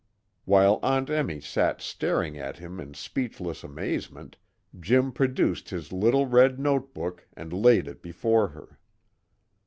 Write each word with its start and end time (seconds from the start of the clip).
While 0.45 0.79
Aunt 0.81 1.11
Emmy 1.11 1.39
sat 1.41 1.79
staring 1.79 2.35
at 2.35 2.57
him 2.57 2.79
in 2.79 2.95
speechless 2.95 3.63
amazement, 3.63 4.35
Jim 4.79 5.11
produced 5.11 5.69
his 5.69 5.93
little 5.93 6.25
red 6.25 6.57
note 6.59 6.91
book 6.91 7.27
and 7.37 7.53
laid 7.53 7.87
it 7.87 8.01
before 8.01 8.47
her. 8.47 8.79